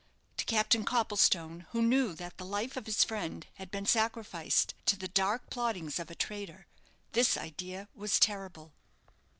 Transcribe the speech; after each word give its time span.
To 0.37 0.45
Captain 0.45 0.83
Copplestone, 0.83 1.67
who 1.73 1.81
knew 1.83 2.15
that 2.15 2.39
the 2.39 2.43
life 2.43 2.75
of 2.75 2.87
his 2.87 3.03
friend 3.03 3.45
had 3.57 3.69
been 3.69 3.85
sacrificed 3.85 4.73
to 4.87 4.95
the 4.97 5.07
dark 5.07 5.51
plottings 5.51 5.99
of 5.99 6.09
a 6.09 6.15
traitor, 6.15 6.65
this 7.11 7.37
idea 7.37 7.87
was 7.93 8.19
terrible. 8.19 8.73